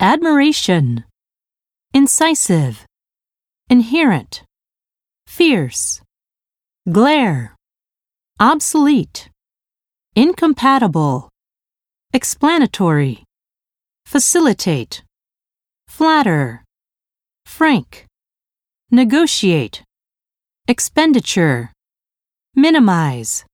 [0.00, 1.04] admiration,
[1.92, 2.86] incisive,
[3.68, 4.42] inherent,
[5.26, 6.00] fierce,
[6.90, 7.54] glare,
[8.40, 9.28] obsolete,
[10.16, 11.28] incompatible,
[12.14, 13.24] explanatory,
[14.06, 15.02] facilitate,
[15.86, 16.64] flatter,
[17.44, 18.06] frank,
[18.90, 19.82] negotiate,
[20.66, 21.72] expenditure,
[22.54, 23.44] minimize,